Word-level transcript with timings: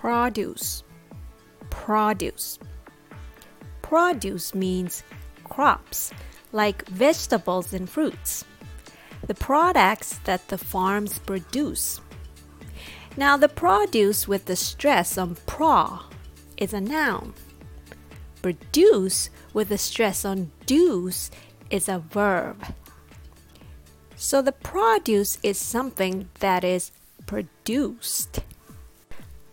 produce. 0.00 0.82
Produce. 1.68 2.58
Produce 3.82 4.54
means 4.54 5.02
crops 5.44 6.10
like 6.52 6.88
vegetables 6.88 7.74
and 7.74 7.88
fruits, 7.88 8.46
the 9.26 9.34
products 9.34 10.18
that 10.24 10.48
the 10.48 10.56
farms 10.56 11.18
produce. 11.18 12.00
Now, 13.18 13.36
the 13.36 13.48
produce 13.48 14.26
with 14.26 14.46
the 14.46 14.56
stress 14.56 15.18
on 15.18 15.36
pro 15.44 15.98
is 16.56 16.72
a 16.72 16.80
noun. 16.80 17.34
Produce 18.40 19.28
with 19.52 19.68
the 19.68 19.76
stress 19.76 20.24
on 20.24 20.50
deuce 20.64 21.30
is 21.68 21.90
a 21.90 21.98
verb. 21.98 22.64
So 24.16 24.40
the 24.40 24.52
produce 24.52 25.36
is 25.42 25.58
something 25.58 26.30
that 26.38 26.64
is 26.64 26.90
produced. 27.26 28.40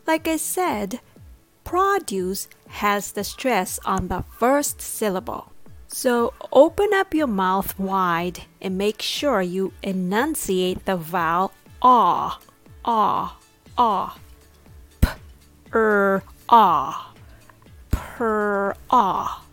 Like 0.07 0.25
I 0.29 0.37
said, 0.37 1.01
produce 1.65 2.47
has 2.69 3.11
the 3.11 3.25
stress 3.25 3.77
on 3.83 4.07
the 4.07 4.23
first 4.39 4.79
syllable. 4.81 5.51
So 5.89 6.33
open 6.49 6.93
up 6.93 7.13
your 7.13 7.27
mouth 7.27 7.77
wide 7.77 8.43
and 8.61 8.77
make 8.77 9.01
sure 9.01 9.41
you 9.41 9.73
enunciate 9.83 10.85
the 10.85 10.95
vowel 10.95 11.51
ah, 11.81 12.39
ah, 12.85 13.37
ah, 13.77 14.17
p, 15.01 15.09
er, 15.75 16.23
ah, 16.47 17.13
per, 17.91 18.75
ah, 18.89 19.43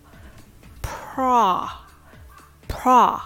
pra, 0.83 1.81
pra. 2.69 3.23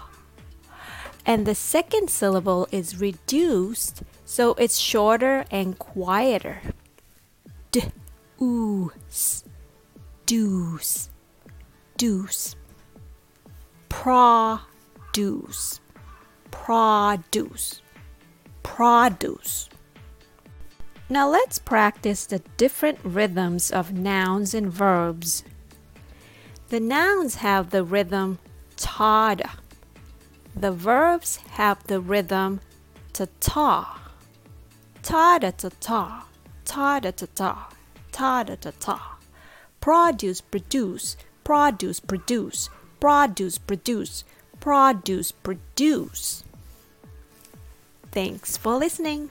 And 1.27 1.45
the 1.45 1.53
second 1.53 2.09
syllable 2.09 2.67
is 2.71 2.99
reduced, 2.99 4.01
so 4.25 4.55
it's 4.55 4.79
shorter 4.79 5.45
and 5.51 5.77
quieter. 5.77 6.61
D, 7.71 7.83
oos, 8.41 9.43
deuce, 10.25 11.09
deuce 11.97 12.55
produce, 13.89 15.81
produce, 16.51 17.81
produce. 18.63 19.69
Now 21.09 21.27
let's 21.27 21.59
practice 21.59 22.25
the 22.25 22.39
different 22.55 22.99
rhythms 23.03 23.71
of 23.71 23.91
nouns 23.91 24.53
and 24.53 24.71
verbs. 24.71 25.43
The 26.69 26.79
nouns 26.79 27.35
have 27.35 27.71
the 27.71 27.83
rhythm 27.83 28.37
tada. 28.77 29.49
The 30.55 30.71
verbs 30.71 31.37
have 31.51 31.83
the 31.87 31.99
rhythm 31.99 32.61
ta 33.11 33.25
ta. 33.39 33.99
Tada 35.01 35.51
ta 35.57 35.69
ta. 35.79 36.28
Tada 36.69 37.11
ta 37.11 37.27
ta. 37.33 37.51
Tada 38.11 38.55
ta 38.55 38.71
ta. 38.79 38.97
Produce, 39.81 40.41
produce, 40.41 41.17
produce, 41.43 41.99
produce 41.99 42.69
produce, 42.99 43.57
produce, 43.59 44.23
produce, 44.59 45.31
produce. 45.31 46.43
Thanks 48.11 48.57
for 48.57 48.77
listening. 48.77 49.29